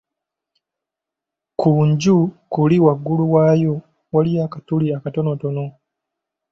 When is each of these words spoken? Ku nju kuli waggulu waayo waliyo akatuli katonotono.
Ku 1.59 1.71
nju 1.89 2.17
kuli 2.53 2.77
waggulu 2.85 3.23
waayo 3.33 3.73
waliyo 4.13 4.39
akatuli 4.45 4.85
katonotono. 5.03 5.65